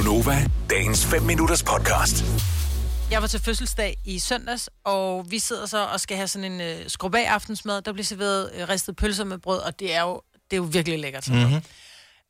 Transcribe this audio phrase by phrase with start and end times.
[0.00, 2.24] Gunova, dagens 5 minutters podcast.
[3.10, 6.60] Jeg var til fødselsdag i søndags, og vi sidder så og skal have sådan en
[6.60, 7.82] øh, skrubag aftensmad.
[7.82, 10.62] Der bliver serveret øh, ristet pølser med brød, og det er jo, det er jo
[10.62, 11.24] virkelig lækkert.
[11.24, 11.62] Sådan mm-hmm.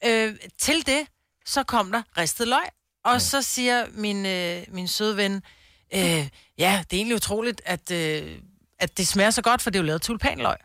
[0.06, 1.06] øh, til det,
[1.46, 2.68] så kom der ristet løg,
[3.04, 3.20] og mm.
[3.20, 5.42] så siger min, øh, min søde ven,
[5.94, 6.28] øh,
[6.58, 8.38] ja, det er egentlig utroligt, at, øh,
[8.78, 10.56] at det smager så godt, for det er jo lavet tulipanløg.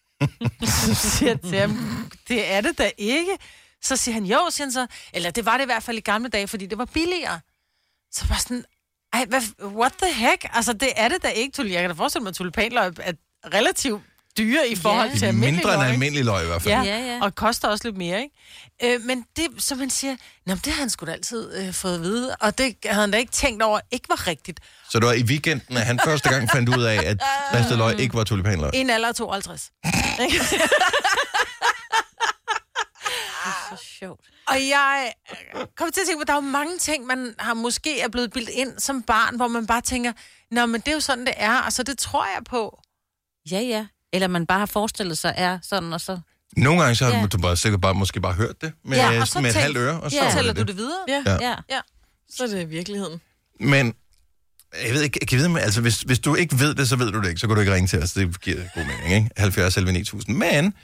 [0.86, 3.36] så siger jeg til ham, det er det da ikke.
[3.84, 6.00] Så siger han, jo, siger han så, eller det var det i hvert fald i
[6.00, 7.40] gamle dage, fordi det var billigere.
[8.12, 8.64] Så var sådan,
[9.12, 10.46] ej, hvad, what the heck?
[10.52, 11.74] Altså, det er det da ikke, tulipan.
[11.74, 13.12] Jeg kan da forestille mig, at tulipanløg er
[13.54, 14.02] relativt
[14.38, 15.90] dyre i forhold De til almindelig mindre end løg.
[15.92, 16.74] almindelig løg i hvert fald.
[16.74, 17.18] Ja, Ja, ja, ja.
[17.22, 18.94] og koster også lidt mere, ikke?
[18.94, 21.94] Øh, men det, som man siger, Nå, det har han sgu da altid øh, fået
[21.94, 24.60] at vide, og det havde han da ikke tænkt over, ikke var rigtigt.
[24.90, 27.18] Så det var i weekenden, at han første gang fandt ud af, at
[27.54, 28.70] ristet løg ikke var tulipanløg.
[28.74, 29.70] En alder af 52.
[33.76, 34.20] Så sjovt.
[34.48, 35.12] og jeg
[35.76, 38.08] kommer til at tænke på, at der er jo mange ting, man har måske er
[38.08, 40.12] blevet bildt ind som barn, hvor man bare tænker,
[40.50, 42.80] Nå, men det er jo sådan, det er, altså det tror jeg på.
[43.50, 43.86] Ja, ja.
[44.12, 46.20] Eller man bare har forestillet sig er sådan, og så...
[46.56, 47.26] Nogle gange så har Ja.
[47.26, 49.62] du bare sikkert bare, måske bare hørt det med, Ja, og så med et tænk-
[49.62, 50.24] halvt øre, og så Ja.
[50.24, 50.76] var Tæller det du det.
[50.76, 50.98] videre?
[51.08, 51.48] Ja, Ja.
[51.48, 51.54] Ja.
[51.70, 51.80] Ja.
[52.30, 53.20] så er det virkeligheden.
[53.60, 53.94] Men
[54.86, 57.12] jeg ved ikke, kan jeg vide, altså hvis, hvis du ikke ved det, så ved
[57.12, 58.12] du det ikke, så kan du ikke ringe til os.
[58.12, 59.30] Det giver god mening, ikke?
[59.36, 60.36] 70 11 9000.
[60.36, 60.74] Men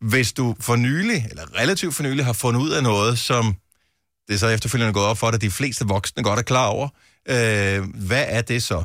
[0.00, 3.56] hvis du for nylig, eller relativt for nylig, har fundet ud af noget, som
[4.28, 6.66] det er så efterfølgende gået op for dig, at de fleste voksne godt er klar
[6.66, 6.88] over,
[7.28, 8.84] øh, hvad er det så?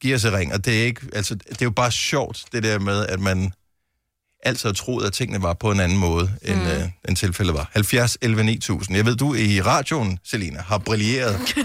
[0.00, 2.78] Giv os ring, og det er, ikke, altså, det er jo bare sjovt, det der
[2.78, 3.52] med, at man
[4.42, 6.66] altid har troet, at tingene var på en anden måde, end, mm.
[6.66, 7.70] øh, end tilfældet var.
[7.72, 8.96] 70 11 9000.
[8.96, 11.40] Jeg ved, du i radioen, Selina, har brilleret.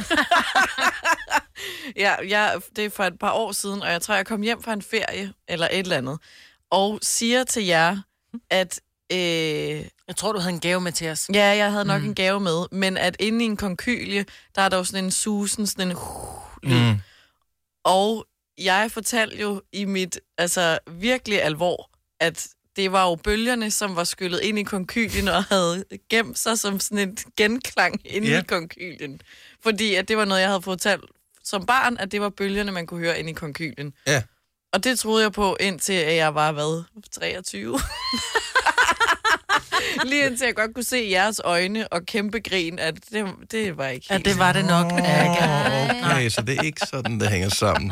[1.96, 4.64] Ja, jeg, det er for et par år siden, og jeg tror, jeg kom hjem
[4.64, 6.20] fra en ferie, eller et eller andet,
[6.72, 7.98] og siger til jer,
[8.50, 9.18] at øh,
[10.08, 11.30] Jeg tror, du havde en gave med til os.
[11.34, 12.08] ja, jeg havde nok mm.
[12.08, 15.12] en gave med, men at inde i en konkylie, der er der jo sådan en
[15.12, 15.98] susen, sådan en
[16.64, 16.92] lyd.
[16.92, 17.00] Mm.
[17.84, 21.90] Og jeg fortalte jo i mit, altså virkelig alvor,
[22.20, 26.60] at det var jo bølgerne, som var skyllet ind i konkylien og havde gemt sig
[26.60, 28.40] som sådan et genklang inde Ja.
[28.40, 29.22] i konkylien.
[29.64, 31.04] Fordi at det var noget, jeg havde fortalt
[31.44, 33.94] som barn, at det var bølgerne, man kunne høre ind i konkylien.
[34.08, 34.24] Ja.
[34.74, 36.84] Og det troede jeg på, indtil at jeg var, hvad,
[37.22, 37.80] 23?
[40.06, 43.78] Lige indtil jeg godt kunne se i jeres øjne og kæmpe grin, at det, det
[43.78, 44.92] var ikke Ja, helt det var det nok.
[44.92, 46.06] Ja, ikke?
[46.06, 47.92] Okay, så det er ikke sådan, det hænger sammen.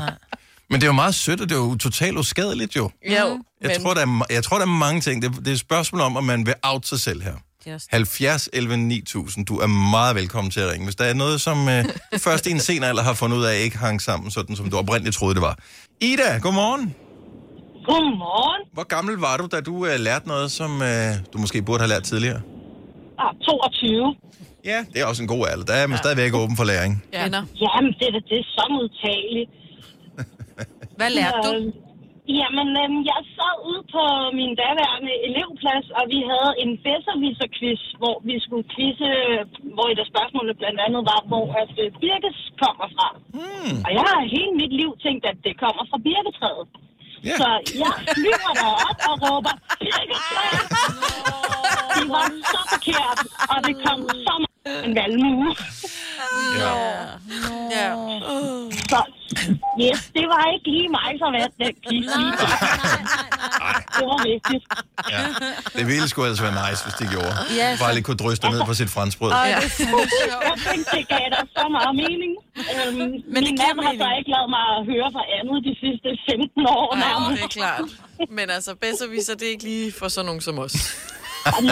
[0.69, 2.83] Men det er jo meget sødt, og det er jo totalt uskadeligt jo.
[2.83, 5.21] Jo, Jeg, men- tror, der er, jeg tror, der er mange ting.
[5.21, 7.33] Det, det er et spørgsmål om, at man vil out sig selv her.
[7.67, 7.87] Også...
[7.91, 9.45] 70 11 9000.
[9.45, 10.85] Du er meget velkommen til at ringe.
[10.85, 11.85] Hvis der er noget, som øh,
[12.27, 14.77] først i en sen alder har fundet ud af, ikke hang sammen, sådan som du
[14.77, 15.57] oprindeligt troede, det var.
[16.01, 16.95] Ida, godmorgen.
[17.85, 18.61] Godmorgen.
[18.73, 21.89] Hvor gammel var du, da du øh, lærte noget, som øh, du måske burde have
[21.89, 22.41] lært tidligere?
[23.19, 24.15] Ah, 22.
[24.65, 25.65] Ja, det er også en god alder.
[25.65, 26.01] Der er man ja.
[26.03, 27.03] stadigvæk åben for læring.
[27.13, 27.19] Ja.
[27.19, 29.49] Jamen, det, er det er så modtageligt.
[30.97, 31.71] Hvad lærte du?
[32.37, 34.03] Jamen, øhm, jeg sad ude på
[34.39, 39.09] min daværende elevplads, og vi havde en bedserviser-quiz, hvor vi skulle quizze,
[39.75, 43.07] hvor et af spørgsmålene blandt andet var, hvor at øh, Birkes kommer fra.
[43.37, 43.75] Hmm.
[43.85, 46.67] Og jeg har hele mit liv tænkt, at det kommer fra birketræet.
[47.27, 47.35] Ja.
[47.39, 47.47] Så
[47.83, 50.65] jeg flyver derop og råber, birketræet!
[51.95, 53.19] Det var så forkert,
[53.51, 55.49] og det kom så meget en valmue.
[56.61, 56.73] Ja.
[57.77, 57.89] Ja.
[59.85, 62.05] Yes, det var ikke lige mig, som vandt den quiz.
[63.97, 64.63] Det var vigtigt.
[65.13, 65.21] ja.
[65.77, 67.33] Det ville sgu altså være nice, hvis de gjorde.
[67.59, 69.31] Ja, Bare lige kunne dryste ned på sit franskbrød.
[69.31, 70.43] Ej, det er fandme sjovt.
[70.49, 72.33] Jeg tænkte, det gav da så meget mening.
[72.75, 72.97] Øhm,
[73.33, 76.07] Men min det mand har så ikke lavet mig at høre fra andet de sidste
[76.29, 77.87] 15 år Nej, det er klart.
[78.37, 80.75] Men altså, bedserviser, det er ikke lige for sådan nogen som os.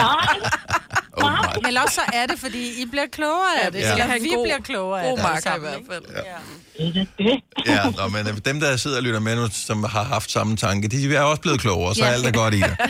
[0.04, 0.34] Nej,
[1.24, 1.52] Oh, nej.
[1.62, 3.80] Men også så er det, fordi I bliver klogere af det.
[3.80, 3.96] vi Ja.
[3.96, 4.14] Ja.
[4.16, 5.22] en Vi god- bliver klogere af God det.
[5.24, 6.04] marker i hvert fald.
[6.14, 6.22] Ja.
[6.92, 7.40] det det.
[7.66, 10.56] Ja, nå, men øh, dem, der sidder og lytter med nu, som har haft samme
[10.56, 12.10] tanke, de er også blevet klogere, så Ja.
[12.10, 12.76] alt er godt i det.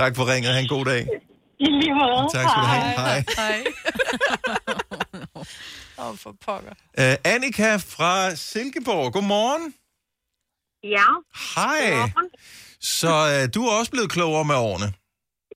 [0.00, 0.52] tak for ringet.
[0.52, 1.08] Ha' en god dag.
[1.60, 2.28] I lige måde.
[2.34, 2.94] Tak skal du have.
[2.96, 3.24] Hej.
[3.36, 3.64] Hej.
[5.98, 6.70] Åh, oh, for pokker.
[6.98, 9.74] Uh, Annika fra Silkeborg, godmorgen.
[10.84, 11.04] Ja,
[11.54, 12.10] Hej.
[12.80, 13.08] Så
[13.42, 14.92] uh, du er også blevet klogere med årene.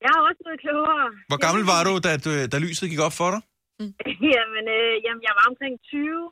[0.03, 1.07] Jeg er også blevet klogere.
[1.31, 2.11] Hvor gammel var du, da,
[2.53, 3.41] da lyset gik op for dig?
[4.35, 6.31] jamen, øh, jamen, jeg var omkring 20,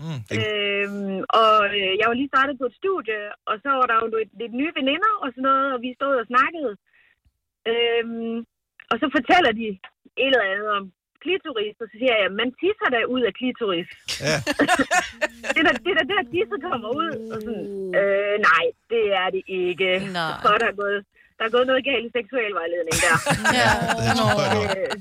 [0.00, 3.20] Mm, det, øhm, og øh, jeg var lige startet på et studie,
[3.50, 6.14] og så var der jo lidt, lidt nye veninder og sådan noget, og vi stod
[6.22, 6.72] og snakkede.
[7.72, 8.36] Øhm,
[8.90, 9.66] og så fortæller de
[10.22, 10.84] et eller andet om
[11.22, 13.88] klitoris, og så siger jeg, man tisser da ud af klitoris.
[14.28, 14.36] ja.
[15.54, 17.10] Det er da det, er da der tisset kommer ud.
[17.32, 17.68] Og sådan,
[18.00, 19.90] øh, nej, det er det ikke.
[20.18, 20.34] Nej.
[20.42, 21.00] Så er der gået,
[21.42, 23.16] der er gået noget galt i seksuel vejledning der.
[23.58, 23.70] Ja.
[24.02, 24.78] Det.
[24.78, 24.92] Øh,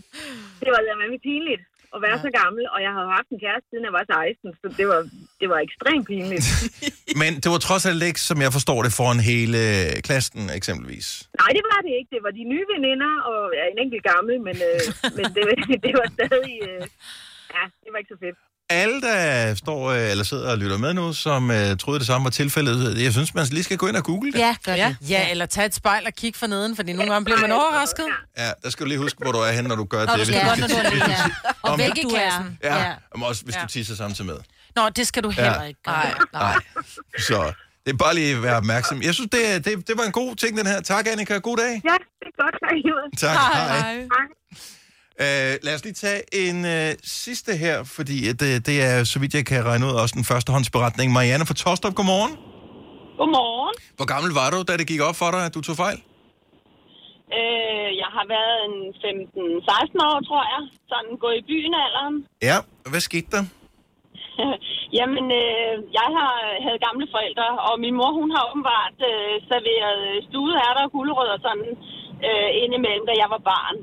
[0.62, 0.82] det var
[1.14, 1.64] med pinligt.
[1.96, 2.26] at være ja.
[2.26, 5.00] så gammel, og jeg havde haft en kæreste, siden jeg var 16, så det var,
[5.42, 6.48] det var ekstremt pinligt.
[7.22, 9.60] Men det var trods alt ikke, som jeg forstår det, foran hele
[10.08, 11.08] klassen eksempelvis.
[11.42, 12.10] Nej, det var det ikke.
[12.16, 14.82] Det var de nye veninder, og ja, en enkelt gammel, men, øh,
[15.18, 15.44] men det,
[15.86, 16.56] det var stadig...
[16.70, 16.84] Øh,
[17.56, 18.38] ja, det var ikke så fedt.
[18.72, 22.24] Alle, der står øh, eller sidder og lytter med nu, som uh, troede det samme
[22.24, 24.40] var tilfældet, jeg synes, man lige skal gå ind og google det.
[24.40, 24.96] Ja, gør Ja.
[25.02, 25.10] det.
[25.10, 28.06] ja, eller tag et spejl og kig for neden, fordi nogle gange bliver man overrasket.
[28.38, 30.20] Ja, der skal du lige huske, hvor du er henne, når du gør Når det.
[30.20, 31.10] du skal godt, når du er.
[31.10, 31.24] Ja.
[31.62, 32.14] Og Om- hvilke Du er.
[32.20, 32.58] klassen.
[32.64, 32.94] Ja, ja.
[33.22, 33.62] også hvis Ja.
[33.62, 34.38] du tisser samtidig med.
[34.76, 35.96] Nå, det skal du heller ikke gøre.
[35.96, 36.56] Nej, nej.
[37.20, 37.54] Så
[37.86, 39.02] det er bare lige at være opmærksom.
[39.02, 40.82] Jeg synes, det, det, det var en god ting, den her.
[40.82, 41.38] Tak, Annika.
[41.38, 41.82] God dag.
[41.86, 42.56] Ja, det er godt,
[43.20, 43.30] tak.
[43.30, 43.38] Tak.
[43.54, 43.94] Hej.
[43.94, 44.08] Hej.
[45.26, 46.90] Uh, lad os lige tage en uh,
[47.26, 50.26] sidste her, fordi at, uh, det er, så vidt jeg kan regne ud, også den
[50.32, 51.08] førstehåndsberetning.
[51.18, 52.34] Marianne fra Tostrup, godmorgen.
[53.20, 53.76] Godmorgen.
[53.98, 55.98] Hvor gammel var du, da det gik op for dig, at du tog fejl?
[57.38, 60.62] Øh, jeg har været en 15-16 år, tror jeg.
[60.92, 62.16] Sådan gået i byen alderen.
[62.50, 62.58] Ja.
[62.92, 63.44] Hvad skete der?
[64.98, 66.34] Jamen, øh, jeg har
[66.66, 71.40] havde gamle forældre, og min mor, hun har åbenbart øh, serveret studeærter og gulerød og
[71.48, 71.70] sådan
[72.28, 73.78] øh, indimellem, da jeg var barn.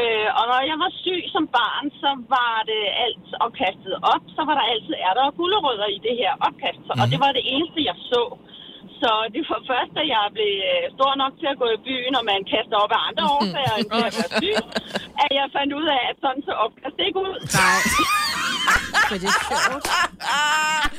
[0.00, 4.24] Øh, og når jeg var syg som barn, så var det alt opkastet op.
[4.36, 6.82] Så var der altid ærter og gulerødder i det her opkast.
[6.84, 7.02] Mm-hmm.
[7.02, 8.22] Og det var det eneste, jeg så.
[9.00, 12.14] Så det var først, da jeg blev øh, stor nok til at gå i byen,
[12.18, 14.56] og man kaster op af andre årsager end til at være syg,
[15.24, 17.34] at jeg fandt ud af, at sådan så opkast ikke ud.
[17.60, 17.80] Nej.
[19.10, 19.86] Men det er sjovt.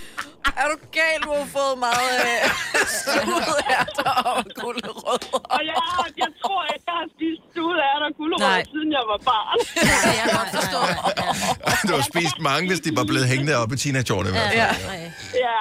[0.61, 2.41] Er du gal, du har fået meget øh,
[2.99, 5.39] studeærter og gulerødder?
[5.55, 5.75] Og jeg,
[6.23, 9.57] jeg tror ikke, jeg har spist studeærter og gulerødder, siden jeg var barn.
[9.87, 10.79] Det kan jeg godt forstå.
[11.87, 14.29] du har spist mange, hvis de var blevet hængende op i teenageårene.
[14.29, 14.59] i hvert fald.
[14.63, 14.69] Ja.
[14.93, 14.95] Ja,
[15.47, 15.59] ja.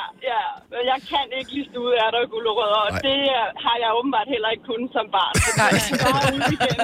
[0.92, 3.04] Jeg kan ikke lide studeærter og gulerødder, og Nej.
[3.06, 5.34] det øh, har jeg åbenbart heller ikke kunnet som barn.
[6.34, 6.78] Ud igen.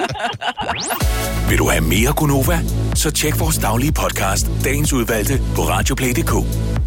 [1.49, 2.57] Vil du have mere Gunova?
[3.01, 6.33] Så tjek vores daglige podcast, dagens udvalgte, på radioplay.dk.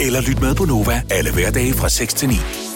[0.07, 2.76] Eller lyt med på Nova alle hverdage fra 6 til 9.